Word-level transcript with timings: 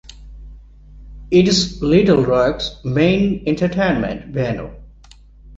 It 1.29 1.47
is 1.47 1.79
Little 1.79 2.25
Rock's 2.25 2.83
main 2.83 3.43
entertainment 3.45 4.33
venue. 4.33 4.73